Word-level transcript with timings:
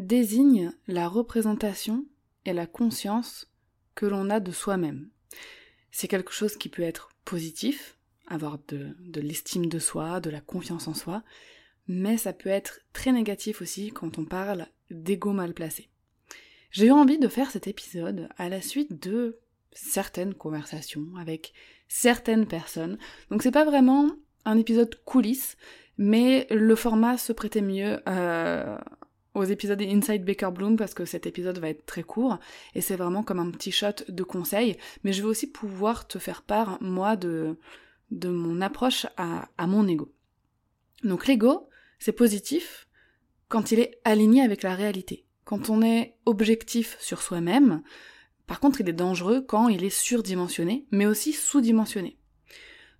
désigne 0.00 0.72
la 0.86 1.08
représentation 1.08 2.04
et 2.44 2.52
la 2.52 2.66
conscience 2.66 3.50
que 3.94 4.06
l'on 4.06 4.30
a 4.30 4.40
de 4.40 4.52
soi-même. 4.52 5.08
C'est 5.90 6.08
quelque 6.08 6.32
chose 6.32 6.56
qui 6.56 6.68
peut 6.68 6.82
être 6.82 7.08
positif, 7.24 7.98
avoir 8.28 8.58
de, 8.68 8.94
l'estime 9.14 9.66
de 9.66 9.78
soi, 9.78 10.20
de 10.20 10.30
la 10.30 10.40
confiance 10.40 10.88
en 10.88 10.94
soi, 10.94 11.22
mais 11.88 12.18
ça 12.18 12.32
peut 12.32 12.50
être 12.50 12.80
très 12.92 13.12
négatif 13.12 13.62
aussi 13.62 13.90
quand 13.90 14.18
on 14.18 14.24
parle 14.24 14.66
d'ego 14.90 15.32
mal 15.32 15.54
placé. 15.54 15.88
J'ai 16.70 16.86
eu 16.86 16.90
envie 16.90 17.18
de 17.18 17.28
faire 17.28 17.50
cet 17.50 17.66
épisode 17.66 18.28
à 18.36 18.48
la 18.48 18.60
suite 18.60 19.02
de 19.02 19.38
certaines 19.72 20.34
conversations 20.34 21.06
avec 21.18 21.54
certaines 21.88 22.46
personnes. 22.46 22.98
Donc 23.30 23.42
c'est 23.42 23.50
pas 23.50 23.64
vraiment 23.64 24.10
un 24.44 24.58
épisode 24.58 24.94
coulisses, 25.04 25.56
mais 25.96 26.46
le 26.50 26.74
format 26.76 27.16
se 27.16 27.32
prêtait 27.32 27.62
mieux 27.62 28.00
euh, 28.08 28.76
aux 29.36 29.44
épisodes 29.44 29.80
Inside 29.82 30.24
Baker 30.24 30.50
Bloom 30.52 30.76
parce 30.76 30.94
que 30.94 31.04
cet 31.04 31.26
épisode 31.26 31.58
va 31.58 31.68
être 31.68 31.84
très 31.84 32.02
court 32.02 32.38
et 32.74 32.80
c'est 32.80 32.96
vraiment 32.96 33.22
comme 33.22 33.38
un 33.38 33.50
petit 33.50 33.70
shot 33.70 34.04
de 34.08 34.22
conseils, 34.22 34.76
mais 35.04 35.12
je 35.12 35.22
vais 35.22 35.28
aussi 35.28 35.46
pouvoir 35.46 36.08
te 36.08 36.18
faire 36.18 36.42
part, 36.42 36.78
moi, 36.80 37.16
de, 37.16 37.56
de 38.10 38.28
mon 38.28 38.60
approche 38.60 39.06
à, 39.16 39.48
à 39.58 39.66
mon 39.66 39.86
ego. 39.86 40.12
Donc 41.04 41.26
l'ego, 41.26 41.68
c'est 41.98 42.12
positif 42.12 42.88
quand 43.48 43.72
il 43.72 43.80
est 43.80 44.00
aligné 44.04 44.42
avec 44.42 44.62
la 44.62 44.74
réalité. 44.74 45.26
Quand 45.44 45.70
on 45.70 45.82
est 45.82 46.16
objectif 46.24 46.96
sur 46.98 47.20
soi-même, 47.20 47.82
par 48.46 48.58
contre, 48.58 48.80
il 48.80 48.88
est 48.88 48.94
dangereux 48.94 49.42
quand 49.42 49.68
il 49.68 49.84
est 49.84 49.90
surdimensionné, 49.90 50.86
mais 50.90 51.06
aussi 51.06 51.32
sous-dimensionné. 51.32 52.16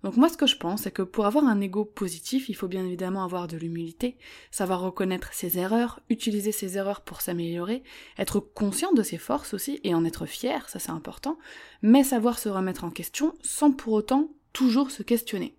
Donc 0.03 0.15
moi 0.15 0.29
ce 0.29 0.37
que 0.37 0.45
je 0.45 0.57
pense, 0.57 0.83
c'est 0.83 0.91
que 0.91 1.01
pour 1.01 1.25
avoir 1.25 1.45
un 1.45 1.59
ego 1.59 1.83
positif, 1.83 2.49
il 2.49 2.53
faut 2.55 2.67
bien 2.67 2.85
évidemment 2.85 3.23
avoir 3.23 3.47
de 3.47 3.57
l'humilité, 3.57 4.17
savoir 4.51 4.81
reconnaître 4.81 5.33
ses 5.33 5.57
erreurs, 5.57 5.99
utiliser 6.09 6.51
ses 6.51 6.77
erreurs 6.77 7.01
pour 7.01 7.21
s'améliorer, 7.21 7.83
être 8.17 8.39
conscient 8.39 8.93
de 8.93 9.03
ses 9.03 9.17
forces 9.17 9.53
aussi 9.53 9.79
et 9.83 9.95
en 9.95 10.05
être 10.05 10.25
fier, 10.25 10.69
ça 10.69 10.79
c'est 10.79 10.91
important, 10.91 11.37
mais 11.81 12.03
savoir 12.03 12.37
se 12.37 12.49
remettre 12.49 12.83
en 12.83 12.91
question 12.91 13.33
sans 13.41 13.71
pour 13.71 13.93
autant 13.93 14.29
toujours 14.53 14.91
se 14.91 15.03
questionner. 15.03 15.55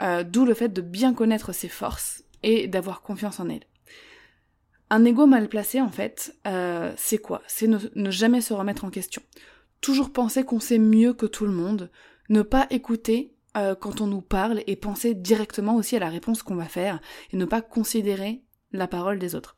Euh, 0.00 0.22
d'où 0.22 0.44
le 0.44 0.54
fait 0.54 0.68
de 0.68 0.80
bien 0.80 1.12
connaître 1.12 1.52
ses 1.52 1.68
forces 1.68 2.22
et 2.42 2.68
d'avoir 2.68 3.02
confiance 3.02 3.40
en 3.40 3.48
elles. 3.48 3.66
Un 4.90 5.04
ego 5.04 5.26
mal 5.26 5.48
placé, 5.48 5.80
en 5.80 5.90
fait, 5.90 6.36
euh, 6.46 6.92
c'est 6.96 7.18
quoi? 7.18 7.42
C'est 7.46 7.66
ne 7.66 8.10
jamais 8.10 8.40
se 8.40 8.54
remettre 8.54 8.84
en 8.84 8.90
question. 8.90 9.22
Toujours 9.80 10.12
penser 10.12 10.44
qu'on 10.44 10.60
sait 10.60 10.78
mieux 10.78 11.12
que 11.12 11.26
tout 11.26 11.44
le 11.44 11.52
monde, 11.52 11.90
ne 12.28 12.42
pas 12.42 12.66
écouter 12.70 13.34
euh, 13.56 13.74
quand 13.74 14.00
on 14.00 14.06
nous 14.06 14.20
parle 14.20 14.62
et 14.66 14.76
penser 14.76 15.14
directement 15.14 15.76
aussi 15.76 15.96
à 15.96 16.00
la 16.00 16.08
réponse 16.08 16.42
qu'on 16.42 16.56
va 16.56 16.66
faire 16.66 17.00
et 17.32 17.36
ne 17.36 17.44
pas 17.44 17.62
considérer 17.62 18.42
la 18.72 18.86
parole 18.86 19.18
des 19.18 19.34
autres. 19.34 19.56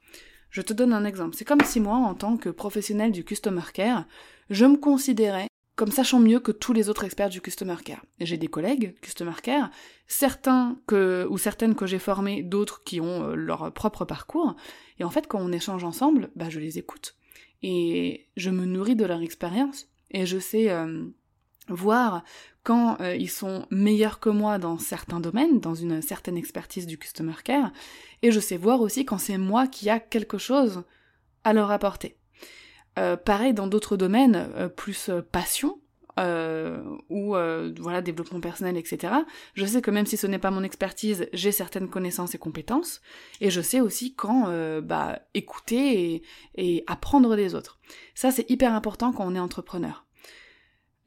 Je 0.51 0.63
te 0.63 0.73
donne 0.73 0.93
un 0.93 1.05
exemple. 1.05 1.37
C'est 1.37 1.45
comme 1.45 1.63
si 1.63 1.81
moi, 1.81 1.97
en 1.97 2.15
tant 2.15 2.37
que 2.37 2.49
professionnel 2.49 3.13
du 3.13 3.25
customer 3.25 3.63
care, 3.73 4.07
je 4.49 4.67
me 4.67 4.77
considérais 4.77 5.47
comme 5.77 5.91
sachant 5.91 6.21
mieux 6.21 6.41
que 6.41 6.53
tous 6.53 6.75
les 6.75 6.91
autres 6.91 7.05
experts 7.05 7.31
du 7.31 7.41
customer 7.41 7.77
care. 7.83 8.05
J'ai 8.19 8.37
des 8.37 8.49
collègues 8.49 8.95
customer 9.01 9.33
care, 9.43 9.71
certains 10.07 10.79
que 10.87 11.27
ou 11.31 11.39
certaines 11.39 11.75
que 11.75 11.87
j'ai 11.87 11.99
formés, 11.99 12.43
d'autres 12.43 12.85
qui 12.85 13.01
ont 13.01 13.31
euh, 13.31 13.35
leur 13.35 13.73
propre 13.73 14.05
parcours. 14.05 14.57
Et 14.99 15.05
en 15.05 15.11
fait, 15.11 15.27
quand 15.27 15.41
on 15.41 15.53
échange 15.53 15.85
ensemble, 15.85 16.31
bah 16.37 16.51
je 16.51 16.61
les 16.61 16.79
écoute 16.79 17.17
et 17.63 18.29
je 18.37 18.51
me 18.51 18.65
nourris 18.65 18.97
de 18.97 19.05
leur 19.05 19.23
expérience 19.23 19.89
et 20.11 20.27
je 20.27 20.39
sais 20.39 20.71
euh, 20.71 21.05
voir 21.69 22.25
quand 22.63 23.01
euh, 23.01 23.17
ils 23.17 23.31
sont 23.31 23.67
meilleurs 23.71 24.21
que 24.21 24.29
moi 24.29 24.59
dans 24.59 24.79
certains 24.79 25.21
domaines, 25.21 25.61
dans 25.61 25.75
une 25.75 26.03
certaine 26.03 26.37
expertise 26.37 26.87
du 26.87 26.99
customer 26.99 27.35
care, 27.43 27.73
et 28.23 28.31
je 28.31 28.41
sais 28.41 28.57
voir 28.57 28.81
aussi 28.81 29.05
quand 29.05 29.19
c'est 29.19 29.39
moi 29.39 29.67
qui 29.67 29.89
a 29.89 29.99
quelque 29.99 30.39
chose 30.39 30.83
à 31.45 31.53
leur 31.53 31.71
apporter. 31.71 32.17
Euh, 32.99 33.17
pareil 33.17 33.55
dans 33.55 33.67
d'autres 33.67 33.97
domaines, 33.97 34.51
euh, 34.57 34.69
plus 34.69 35.11
passion, 35.33 35.81
ou 37.09 37.31
voilà 37.31 38.03
développement 38.03 38.41
personnel, 38.41 38.77
etc. 38.77 39.15
Je 39.55 39.65
sais 39.65 39.81
que 39.81 39.91
même 39.91 40.05
si 40.05 40.19
ce 40.19 40.27
n'est 40.27 40.39
pas 40.39 40.51
mon 40.51 40.63
expertise, 40.63 41.27
j'ai 41.33 41.51
certaines 41.51 41.89
connaissances 41.89 42.35
et 42.35 42.39
compétences, 42.39 43.01
et 43.41 43.49
je 43.49 43.63
sais 43.63 43.81
aussi 43.81 44.15
quand 44.15 44.53
bah, 44.83 45.21
écouter 45.33 46.13
et, 46.13 46.23
et 46.57 46.85
apprendre 46.87 47.37
des 47.37 47.55
autres. 47.55 47.79
Ça 48.15 48.31
c'est 48.33 48.51
hyper 48.51 48.75
important 48.75 49.15
quand 49.15 49.27
on 49.27 49.35
est 49.35 49.41
entrepreneur. 49.41 50.05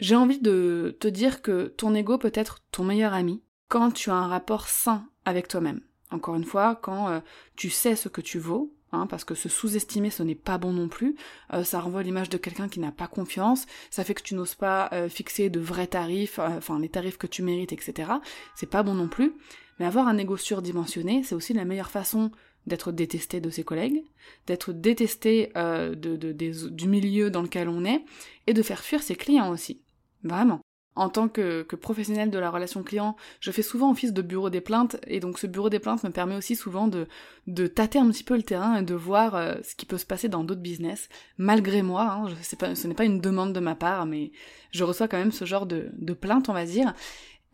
J'ai 0.04 0.18
envie 0.18 0.40
de 0.40 0.98
te 1.00 1.08
dire 1.08 1.42
que 1.42 1.68
ton 1.68 1.96
ego 1.96 2.18
peut 2.18 2.34
être 2.36 2.60
ton 2.72 2.84
meilleur 2.84 3.14
ami 3.14 3.42
quand 3.70 3.90
tu 3.90 4.10
as 4.10 4.16
un 4.16 4.28
rapport 4.28 4.68
sain 4.68 5.08
avec 5.24 5.48
toi-même. 5.48 5.80
Encore 6.12 6.36
une 6.36 6.44
fois, 6.44 6.78
quand 6.82 7.08
euh, 7.08 7.22
tu 7.56 7.70
sais 7.70 7.96
ce 7.96 8.10
que 8.10 8.20
tu 8.20 8.38
vaux, 8.38 8.74
hein, 8.92 9.08
parce 9.08 9.24
que 9.24 9.34
se 9.34 9.48
sous-estimer 9.48 10.10
ce 10.10 10.22
n'est 10.22 10.36
pas 10.36 10.58
bon 10.58 10.74
non 10.74 10.90
plus, 10.90 11.16
euh, 11.54 11.64
ça 11.64 11.80
renvoie 11.80 12.04
l'image 12.04 12.28
de 12.28 12.38
quelqu'un 12.38 12.68
qui 12.68 12.82
n'a 12.82 12.92
pas 12.92 13.08
confiance, 13.08 13.66
ça 13.92 14.04
fait 14.04 14.14
que 14.14 14.24
tu 14.24 14.36
n'oses 14.36 14.56
pas 14.56 14.90
euh, 14.92 15.08
fixer 15.08 15.50
de 15.50 15.62
vrais 15.62 15.88
tarifs, 15.88 16.38
enfin 16.38 16.80
les 16.80 16.90
tarifs 16.90 17.18
que 17.18 17.26
tu 17.26 17.42
mérites, 17.42 17.72
etc. 17.72 18.12
C'est 18.56 18.70
pas 18.70 18.84
bon 18.84 18.96
non 18.96 19.08
plus, 19.08 19.32
mais 19.80 19.86
avoir 19.86 20.10
un 20.10 20.18
ego 20.18 20.36
surdimensionné, 20.36 21.24
c'est 21.24 21.34
aussi 21.36 21.54
la 21.54 21.64
meilleure 21.64 21.92
façon 21.92 22.30
d'être 22.68 22.92
détesté 22.92 23.40
de 23.40 23.50
ses 23.50 23.64
collègues, 23.64 24.04
d'être 24.48 24.74
détesté 24.74 25.54
du 25.96 26.88
milieu 26.90 27.30
dans 27.30 27.42
lequel 27.42 27.70
on 27.70 27.86
est, 27.86 28.04
et 28.48 28.54
de 28.54 28.62
faire 28.62 28.82
fuir 28.82 29.02
ses 29.02 29.16
clients 29.16 29.50
aussi. 29.50 29.80
Vraiment. 30.24 30.62
En 30.96 31.10
tant 31.10 31.28
que, 31.28 31.64
professionnel 31.76 32.30
de 32.30 32.38
la 32.38 32.52
relation 32.52 32.84
client, 32.84 33.16
je 33.40 33.50
fais 33.50 33.64
souvent 33.64 33.90
office 33.90 34.14
de 34.14 34.22
bureau 34.22 34.52
des 34.52 34.62
plaintes, 34.62 34.98
et 35.08 35.20
donc 35.20 35.40
ce 35.40 35.48
bureau 35.48 35.70
des 35.70 35.80
plaintes 35.80 36.04
me 36.04 36.12
permet 36.12 36.36
aussi 36.36 36.56
souvent 36.56 36.88
de, 36.88 37.08
de 37.48 37.66
tâter 37.66 37.98
un 37.98 38.08
petit 38.12 38.24
peu 38.24 38.36
le 38.36 38.44
terrain 38.44 38.76
et 38.76 38.84
de 38.84 38.94
voir 38.94 39.36
euh, 39.36 39.56
ce 39.64 39.76
qui 39.76 39.88
peut 39.88 39.98
se 39.98 40.06
passer 40.06 40.30
dans 40.30 40.44
d'autres 40.44 40.62
business, 40.62 41.10
malgré 41.38 41.82
moi, 41.82 42.12
hein, 42.12 42.28
ce 42.44 42.88
n'est 42.88 42.94
pas 42.94 43.06
une 43.06 43.22
demande 43.22 43.54
de 43.54 43.60
ma 43.60 43.74
part, 43.74 44.06
mais 44.06 44.32
je 44.70 44.84
reçois 44.84 45.08
quand 45.08 45.18
même 45.18 45.32
ce 45.32 45.46
genre 45.46 45.66
de, 45.66 45.90
de 45.94 46.14
plainte, 46.14 46.48
on 46.50 46.54
va 46.54 46.66
dire, 46.66 46.94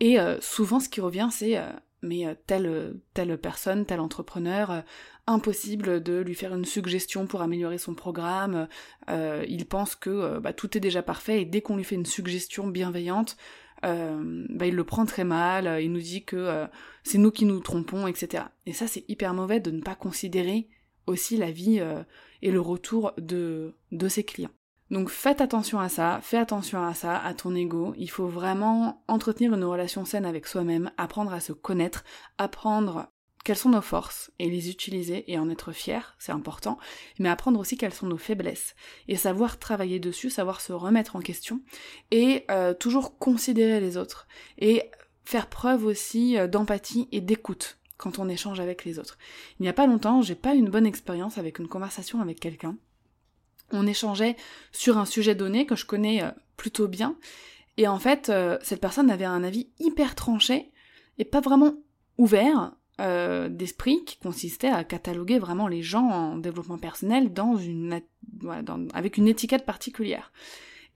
et 0.00 0.20
euh, 0.20 0.38
souvent 0.42 0.78
ce 0.78 0.90
qui 0.90 1.00
revient 1.00 1.28
c'est 1.30 1.56
euh, 1.56 1.70
mais 2.02 2.24
telle, 2.46 2.94
telle 3.12 3.36
personne, 3.36 3.84
tel 3.84 4.00
entrepreneur 4.00 4.82
impossible 5.30 6.02
de 6.02 6.18
lui 6.20 6.34
faire 6.34 6.54
une 6.54 6.64
suggestion 6.64 7.26
pour 7.26 7.42
améliorer 7.42 7.78
son 7.78 7.94
programme. 7.94 8.68
Euh, 9.08 9.44
il 9.48 9.66
pense 9.66 9.94
que 9.94 10.10
euh, 10.10 10.40
bah, 10.40 10.52
tout 10.52 10.76
est 10.76 10.80
déjà 10.80 11.02
parfait 11.02 11.42
et 11.42 11.44
dès 11.44 11.60
qu'on 11.60 11.76
lui 11.76 11.84
fait 11.84 11.94
une 11.94 12.06
suggestion 12.06 12.66
bienveillante, 12.66 13.36
euh, 13.84 14.44
bah, 14.50 14.66
il 14.66 14.74
le 14.74 14.84
prend 14.84 15.06
très 15.06 15.24
mal, 15.24 15.82
il 15.82 15.92
nous 15.92 16.00
dit 16.00 16.24
que 16.24 16.66
c'est 17.02 17.18
nous 17.18 17.30
qui 17.30 17.44
nous 17.44 17.60
trompons, 17.60 18.06
etc. 18.06 18.44
Et 18.66 18.72
ça 18.72 18.86
c'est 18.86 19.08
hyper 19.08 19.34
mauvais 19.34 19.60
de 19.60 19.70
ne 19.70 19.80
pas 19.80 19.94
considérer 19.94 20.68
aussi 21.06 21.36
la 21.36 21.50
vie 21.50 21.80
et 22.42 22.50
le 22.50 22.60
retour 22.60 23.12
de, 23.18 23.74
de 23.90 24.08
ses 24.08 24.24
clients. 24.24 24.50
Donc 24.90 25.08
faites 25.08 25.40
attention 25.40 25.78
à 25.78 25.88
ça, 25.88 26.18
fais 26.20 26.36
attention 26.36 26.82
à 26.84 26.94
ça, 26.94 27.16
à 27.16 27.32
ton 27.32 27.54
ego. 27.54 27.94
Il 27.96 28.10
faut 28.10 28.26
vraiment 28.26 29.04
entretenir 29.06 29.54
une 29.54 29.64
relation 29.64 30.04
saine 30.04 30.26
avec 30.26 30.46
soi-même, 30.46 30.90
apprendre 30.96 31.32
à 31.32 31.40
se 31.40 31.52
connaître, 31.52 32.04
apprendre 32.38 33.08
quelles 33.44 33.56
sont 33.56 33.70
nos 33.70 33.80
forces 33.80 34.30
et 34.38 34.50
les 34.50 34.68
utiliser 34.70 35.30
et 35.30 35.38
en 35.38 35.48
être 35.48 35.72
fier, 35.72 36.14
c'est 36.18 36.32
important, 36.32 36.78
mais 37.18 37.28
apprendre 37.28 37.58
aussi 37.58 37.76
quelles 37.76 37.94
sont 37.94 38.06
nos 38.06 38.18
faiblesses 38.18 38.74
et 39.08 39.16
savoir 39.16 39.58
travailler 39.58 39.98
dessus, 39.98 40.30
savoir 40.30 40.60
se 40.60 40.72
remettre 40.72 41.16
en 41.16 41.20
question 41.20 41.60
et 42.10 42.44
euh, 42.50 42.74
toujours 42.74 43.18
considérer 43.18 43.80
les 43.80 43.96
autres 43.96 44.26
et 44.58 44.90
faire 45.24 45.46
preuve 45.46 45.86
aussi 45.86 46.36
euh, 46.36 46.48
d'empathie 46.48 47.08
et 47.12 47.20
d'écoute 47.20 47.78
quand 47.96 48.18
on 48.18 48.28
échange 48.28 48.60
avec 48.60 48.84
les 48.84 48.98
autres. 48.98 49.16
Il 49.58 49.62
n'y 49.62 49.68
a 49.68 49.74
pas 49.74 49.86
longtemps, 49.86 50.22
j'ai 50.22 50.34
pas 50.34 50.54
une 50.54 50.70
bonne 50.70 50.86
expérience 50.86 51.38
avec 51.38 51.58
une 51.58 51.68
conversation 51.68 52.20
avec 52.20 52.40
quelqu'un. 52.40 52.76
On 53.72 53.86
échangeait 53.86 54.36
sur 54.72 54.98
un 54.98 55.06
sujet 55.06 55.34
donné 55.34 55.64
que 55.64 55.76
je 55.76 55.86
connais 55.86 56.22
euh, 56.22 56.30
plutôt 56.56 56.88
bien 56.88 57.16
et 57.78 57.88
en 57.88 57.98
fait, 57.98 58.30
cette 58.60 58.80
personne 58.80 59.10
avait 59.10 59.24
un 59.24 59.42
avis 59.42 59.70
hyper 59.78 60.14
tranché 60.14 60.70
et 61.16 61.24
pas 61.24 61.40
vraiment 61.40 61.72
ouvert 62.18 62.74
euh, 63.00 63.48
d'esprit 63.48 64.04
qui 64.04 64.18
consistait 64.18 64.68
à 64.68 64.84
cataloguer 64.84 65.38
vraiment 65.38 65.68
les 65.68 65.80
gens 65.80 66.06
en 66.06 66.36
développement 66.36 66.76
personnel 66.76 67.32
avec 68.92 69.16
une 69.16 69.26
étiquette 69.26 69.64
particulière. 69.64 70.32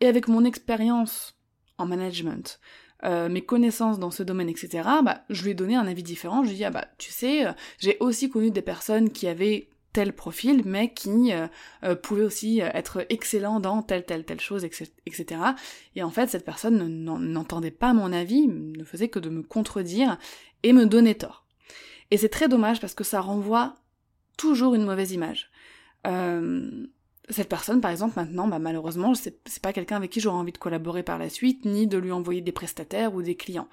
Et 0.00 0.06
avec 0.06 0.28
mon 0.28 0.44
expérience 0.44 1.34
en 1.78 1.86
management, 1.86 2.60
euh, 3.04 3.30
mes 3.30 3.40
connaissances 3.40 3.98
dans 3.98 4.10
ce 4.10 4.22
domaine, 4.22 4.50
etc., 4.50 4.86
bah, 5.02 5.22
je 5.30 5.44
lui 5.44 5.52
ai 5.52 5.54
donné 5.54 5.76
un 5.76 5.86
avis 5.86 6.02
différent. 6.02 6.42
Je 6.42 6.48
lui 6.48 6.56
ai 6.56 6.58
dit, 6.58 6.64
ah 6.66 6.70
bah, 6.70 6.88
tu 6.98 7.10
sais, 7.10 7.46
euh, 7.46 7.52
j'ai 7.78 7.96
aussi 8.00 8.28
connu 8.28 8.50
des 8.50 8.60
personnes 8.60 9.08
qui 9.08 9.26
avaient 9.26 9.70
tel 9.94 10.12
profil, 10.12 10.62
mais 10.66 10.92
qui 10.92 11.30
pouvait 12.02 12.24
aussi 12.24 12.58
être 12.58 13.06
excellent 13.10 13.60
dans 13.60 13.80
telle, 13.80 14.04
telle, 14.04 14.24
telle 14.24 14.40
chose, 14.40 14.64
etc. 14.64 15.40
Et 15.94 16.02
en 16.02 16.10
fait, 16.10 16.28
cette 16.28 16.44
personne 16.44 17.04
n'entendait 17.04 17.70
pas 17.70 17.92
mon 17.94 18.12
avis, 18.12 18.48
ne 18.48 18.82
faisait 18.82 19.08
que 19.08 19.20
de 19.20 19.30
me 19.30 19.44
contredire 19.44 20.18
et 20.64 20.72
me 20.72 20.86
donner 20.86 21.14
tort. 21.14 21.44
Et 22.10 22.16
c'est 22.16 22.28
très 22.28 22.48
dommage 22.48 22.80
parce 22.80 22.94
que 22.94 23.04
ça 23.04 23.20
renvoie 23.20 23.74
toujours 24.36 24.74
une 24.74 24.84
mauvaise 24.84 25.12
image. 25.12 25.50
Euh, 26.06 26.86
cette 27.30 27.48
personne, 27.48 27.80
par 27.80 27.90
exemple, 27.90 28.14
maintenant, 28.16 28.46
bah, 28.46 28.58
malheureusement, 28.58 29.14
c'est 29.14 29.62
pas 29.62 29.72
quelqu'un 29.72 29.96
avec 29.96 30.10
qui 30.10 30.20
j'aurais 30.20 30.36
envie 30.36 30.52
de 30.52 30.58
collaborer 30.58 31.02
par 31.02 31.18
la 31.18 31.30
suite, 31.30 31.64
ni 31.64 31.86
de 31.86 31.96
lui 31.96 32.12
envoyer 32.12 32.42
des 32.42 32.52
prestataires 32.52 33.14
ou 33.14 33.22
des 33.22 33.36
clients. 33.36 33.68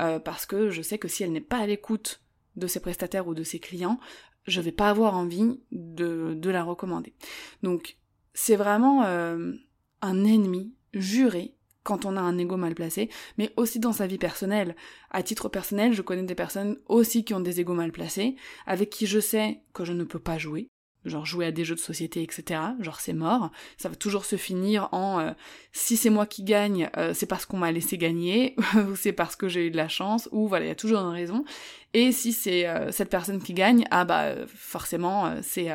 Euh, 0.00 0.18
parce 0.18 0.46
que 0.46 0.70
je 0.70 0.80
sais 0.80 0.98
que 0.98 1.08
si 1.08 1.22
elle 1.22 1.32
n'est 1.32 1.40
pas 1.40 1.58
à 1.58 1.66
l'écoute 1.66 2.22
de 2.56 2.66
ses 2.66 2.80
prestataires 2.80 3.28
ou 3.28 3.34
de 3.34 3.42
ses 3.42 3.58
clients, 3.58 3.98
je 4.46 4.60
vais 4.60 4.72
pas 4.72 4.88
avoir 4.88 5.16
envie 5.16 5.60
de, 5.72 6.38
la 6.44 6.62
recommander. 6.62 7.14
Donc, 7.62 7.96
c'est 8.32 8.56
vraiment 8.56 9.04
euh, 9.04 9.52
un 10.00 10.24
ennemi 10.24 10.74
juré 10.92 11.53
quand 11.84 12.06
on 12.06 12.16
a 12.16 12.20
un 12.20 12.36
ego 12.38 12.56
mal 12.56 12.74
placé, 12.74 13.10
mais 13.38 13.52
aussi 13.56 13.78
dans 13.78 13.92
sa 13.92 14.06
vie 14.06 14.18
personnelle. 14.18 14.74
À 15.10 15.22
titre 15.22 15.48
personnel, 15.48 15.92
je 15.92 16.02
connais 16.02 16.22
des 16.22 16.34
personnes 16.34 16.78
aussi 16.88 17.24
qui 17.24 17.34
ont 17.34 17.40
des 17.40 17.60
égos 17.60 17.74
mal 17.74 17.92
placés, 17.92 18.36
avec 18.66 18.90
qui 18.90 19.06
je 19.06 19.20
sais 19.20 19.60
que 19.72 19.84
je 19.84 19.92
ne 19.92 20.02
peux 20.02 20.18
pas 20.18 20.38
jouer, 20.38 20.68
genre 21.04 21.26
jouer 21.26 21.46
à 21.46 21.52
des 21.52 21.64
jeux 21.64 21.74
de 21.74 21.80
société, 21.80 22.22
etc. 22.22 22.60
Genre 22.80 23.00
c'est 23.00 23.12
mort. 23.12 23.50
Ça 23.76 23.90
va 23.90 23.96
toujours 23.96 24.24
se 24.24 24.36
finir 24.36 24.88
en 24.92 25.20
euh, 25.20 25.32
si 25.72 25.98
c'est 25.98 26.10
moi 26.10 26.24
qui 26.24 26.42
gagne, 26.42 26.90
euh, 26.96 27.12
c'est 27.12 27.26
parce 27.26 27.44
qu'on 27.44 27.58
m'a 27.58 27.70
laissé 27.70 27.98
gagner, 27.98 28.56
ou 28.88 28.96
c'est 28.96 29.12
parce 29.12 29.36
que 29.36 29.48
j'ai 29.48 29.66
eu 29.66 29.70
de 29.70 29.76
la 29.76 29.88
chance, 29.88 30.28
ou 30.32 30.48
voilà, 30.48 30.64
il 30.64 30.68
y 30.68 30.72
a 30.72 30.76
toujours 30.76 31.00
une 31.00 31.12
raison. 31.12 31.44
Et 31.92 32.12
si 32.12 32.32
c'est 32.32 32.66
euh, 32.66 32.90
cette 32.92 33.10
personne 33.10 33.42
qui 33.42 33.52
gagne, 33.52 33.84
ah 33.90 34.06
bah 34.06 34.46
forcément 34.46 35.34
c'est 35.42 35.68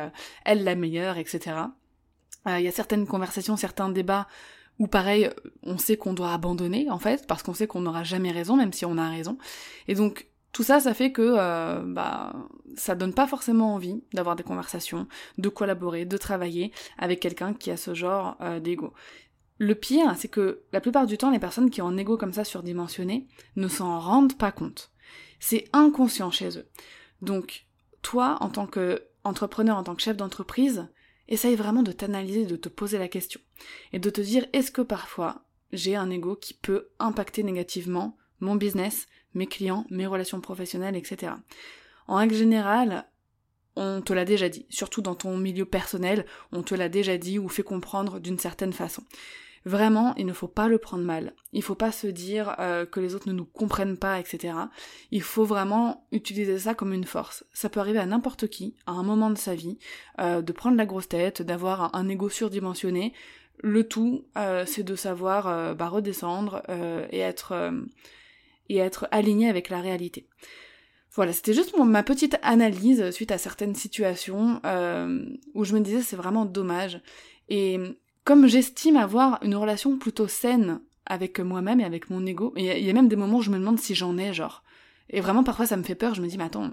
elle 0.44 0.64
la 0.64 0.74
meilleure, 0.74 1.18
etc. 1.18 1.56
Il 2.46 2.62
y 2.62 2.68
a 2.68 2.72
certaines 2.72 3.06
conversations, 3.06 3.56
certains 3.56 3.90
débats 3.90 4.26
où 4.80 4.88
pareil, 4.88 5.30
on 5.62 5.78
sait 5.78 5.96
qu'on 5.96 6.14
doit 6.14 6.32
abandonner 6.32 6.90
en 6.90 6.98
fait, 6.98 7.26
parce 7.28 7.44
qu'on 7.44 7.54
sait 7.54 7.68
qu'on 7.68 7.82
n'aura 7.82 8.02
jamais 8.02 8.32
raison, 8.32 8.56
même 8.56 8.72
si 8.72 8.84
on 8.84 8.98
a 8.98 9.08
raison. 9.08 9.38
Et 9.86 9.94
donc 9.94 10.26
tout 10.52 10.64
ça, 10.64 10.80
ça 10.80 10.94
fait 10.94 11.12
que 11.12 11.36
euh, 11.38 11.82
bah 11.84 12.34
ça 12.76 12.94
donne 12.94 13.12
pas 13.12 13.26
forcément 13.26 13.74
envie 13.74 14.02
d'avoir 14.14 14.36
des 14.36 14.42
conversations, 14.42 15.06
de 15.38 15.48
collaborer, 15.48 16.06
de 16.06 16.16
travailler 16.16 16.72
avec 16.98 17.20
quelqu'un 17.20 17.54
qui 17.54 17.70
a 17.70 17.76
ce 17.76 17.94
genre 17.94 18.36
euh, 18.40 18.58
d'ego. 18.58 18.94
Le 19.58 19.74
pire, 19.74 20.14
c'est 20.16 20.28
que 20.28 20.62
la 20.72 20.80
plupart 20.80 21.06
du 21.06 21.18
temps, 21.18 21.30
les 21.30 21.38
personnes 21.38 21.68
qui 21.68 21.82
ont 21.82 21.88
un 21.88 21.96
ego 21.98 22.16
comme 22.16 22.32
ça 22.32 22.44
surdimensionné 22.44 23.28
ne 23.56 23.68
s'en 23.68 24.00
rendent 24.00 24.38
pas 24.38 24.50
compte. 24.50 24.90
C'est 25.38 25.68
inconscient 25.74 26.30
chez 26.30 26.56
eux. 26.56 26.66
Donc, 27.20 27.66
toi, 28.00 28.38
en 28.40 28.48
tant 28.48 28.66
qu'entrepreneur, 28.66 29.76
en 29.76 29.82
tant 29.82 29.94
que 29.94 30.00
chef 30.00 30.16
d'entreprise, 30.16 30.88
essaye 31.30 31.56
vraiment 31.56 31.82
de 31.82 31.92
t'analyser, 31.92 32.44
de 32.44 32.56
te 32.56 32.68
poser 32.68 32.98
la 32.98 33.08
question. 33.08 33.40
Et 33.92 33.98
de 33.98 34.10
te 34.10 34.20
dire, 34.20 34.46
est-ce 34.52 34.70
que 34.70 34.82
parfois, 34.82 35.44
j'ai 35.72 35.96
un 35.96 36.10
ego 36.10 36.36
qui 36.36 36.54
peut 36.54 36.88
impacter 36.98 37.42
négativement 37.42 38.16
mon 38.40 38.56
business, 38.56 39.06
mes 39.34 39.46
clients, 39.46 39.86
mes 39.90 40.06
relations 40.06 40.40
professionnelles, 40.40 40.96
etc. 40.96 41.32
En 42.08 42.16
règle 42.16 42.34
générale, 42.34 43.06
on 43.76 44.02
te 44.02 44.12
l'a 44.12 44.24
déjà 44.24 44.48
dit, 44.48 44.66
surtout 44.68 45.00
dans 45.00 45.14
ton 45.14 45.36
milieu 45.36 45.64
personnel, 45.64 46.26
on 46.52 46.62
te 46.62 46.74
l'a 46.74 46.88
déjà 46.88 47.16
dit 47.16 47.38
ou 47.38 47.48
fait 47.48 47.62
comprendre 47.62 48.18
d'une 48.18 48.38
certaine 48.38 48.72
façon. 48.72 49.02
Vraiment, 49.66 50.14
il 50.16 50.24
ne 50.24 50.32
faut 50.32 50.48
pas 50.48 50.68
le 50.68 50.78
prendre 50.78 51.04
mal. 51.04 51.34
Il 51.52 51.62
faut 51.62 51.74
pas 51.74 51.92
se 51.92 52.06
dire 52.06 52.56
euh, 52.58 52.86
que 52.86 52.98
les 52.98 53.14
autres 53.14 53.28
ne 53.28 53.34
nous 53.34 53.44
comprennent 53.44 53.98
pas, 53.98 54.18
etc. 54.18 54.54
Il 55.10 55.22
faut 55.22 55.44
vraiment 55.44 56.06
utiliser 56.12 56.58
ça 56.58 56.74
comme 56.74 56.94
une 56.94 57.04
force. 57.04 57.44
Ça 57.52 57.68
peut 57.68 57.80
arriver 57.80 57.98
à 57.98 58.06
n'importe 58.06 58.48
qui, 58.48 58.74
à 58.86 58.92
un 58.92 59.02
moment 59.02 59.28
de 59.28 59.36
sa 59.36 59.54
vie, 59.54 59.78
euh, 60.18 60.40
de 60.40 60.52
prendre 60.52 60.78
la 60.78 60.86
grosse 60.86 61.08
tête, 61.08 61.42
d'avoir 61.42 61.94
un, 61.94 62.08
ego 62.08 62.30
surdimensionné. 62.30 63.12
Le 63.62 63.86
tout, 63.86 64.24
euh, 64.38 64.64
c'est 64.66 64.82
de 64.82 64.94
savoir 64.94 65.74
bah, 65.74 65.88
redescendre 65.88 66.62
et 67.10 67.18
être 67.18 67.72
et 68.70 68.78
être 68.78 69.08
aligné 69.10 69.50
avec 69.50 69.68
la 69.68 69.80
réalité. 69.80 70.26
Voilà, 71.12 71.32
c'était 71.34 71.52
juste 71.52 71.76
ma 71.76 72.02
petite 72.02 72.38
analyse 72.42 73.10
suite 73.10 73.32
à 73.32 73.36
certaines 73.36 73.74
situations 73.74 74.62
où 75.54 75.64
je 75.64 75.74
me 75.74 75.80
disais 75.80 76.00
c'est 76.00 76.16
vraiment 76.16 76.46
dommage. 76.46 77.02
Et 77.50 77.78
comme 78.30 78.46
j'estime 78.46 78.94
avoir 78.94 79.40
une 79.42 79.56
relation 79.56 79.98
plutôt 79.98 80.28
saine 80.28 80.80
avec 81.04 81.40
moi-même 81.40 81.80
et 81.80 81.84
avec 81.84 82.10
mon 82.10 82.24
ego, 82.24 82.54
il 82.56 82.64
y, 82.64 82.88
a 82.88 82.92
même 82.92 83.08
des 83.08 83.16
moments 83.16 83.38
où 83.38 83.42
je 83.42 83.50
me 83.50 83.58
demande 83.58 83.80
si 83.80 83.96
j'en 83.96 84.16
ai, 84.18 84.32
genre. 84.32 84.62
Et 85.08 85.20
vraiment 85.20 85.42
parfois 85.42 85.66
ça 85.66 85.76
me 85.76 85.82
fait 85.82 85.96
peur, 85.96 86.14
je 86.14 86.22
me 86.22 86.28
dis 86.28 86.38
mais 86.38 86.44
attends, 86.44 86.70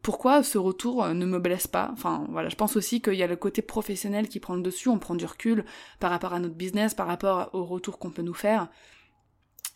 pourquoi 0.00 0.42
ce 0.42 0.56
retour 0.56 1.06
ne 1.08 1.26
me 1.26 1.38
blesse 1.38 1.66
pas? 1.66 1.90
Enfin 1.92 2.24
voilà, 2.30 2.48
je 2.48 2.56
pense 2.56 2.76
aussi 2.76 3.02
qu'il 3.02 3.12
y 3.12 3.22
a 3.22 3.26
le 3.26 3.36
côté 3.36 3.60
professionnel 3.60 4.26
qui 4.26 4.40
prend 4.40 4.54
le 4.54 4.62
dessus, 4.62 4.88
on 4.88 4.98
prend 4.98 5.14
du 5.14 5.26
recul 5.26 5.66
par 5.98 6.10
rapport 6.10 6.32
à 6.32 6.38
notre 6.38 6.54
business, 6.54 6.94
par 6.94 7.08
rapport 7.08 7.50
au 7.52 7.66
retour 7.66 7.98
qu'on 7.98 8.08
peut 8.10 8.22
nous 8.22 8.32
faire. 8.32 8.68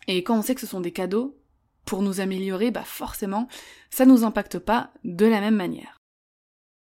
Et 0.07 0.23
quand 0.23 0.35
on 0.35 0.41
sait 0.41 0.55
que 0.55 0.61
ce 0.61 0.65
sont 0.65 0.81
des 0.81 0.91
cadeaux 0.91 1.37
pour 1.85 2.01
nous 2.01 2.19
améliorer, 2.19 2.71
bah 2.71 2.83
forcément, 2.83 3.47
ça 3.91 4.07
nous 4.07 4.23
impacte 4.23 4.57
pas 4.57 4.89
de 5.03 5.27
la 5.27 5.39
même 5.39 5.55
manière. 5.55 5.94